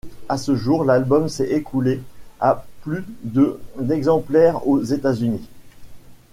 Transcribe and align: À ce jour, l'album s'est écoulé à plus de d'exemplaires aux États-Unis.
À 0.29 0.37
ce 0.39 0.55
jour, 0.55 0.83
l'album 0.83 1.29
s'est 1.29 1.49
écoulé 1.53 2.01
à 2.39 2.65
plus 2.81 3.03
de 3.23 3.59
d'exemplaires 3.79 4.67
aux 4.67 4.81
États-Unis. 4.81 5.47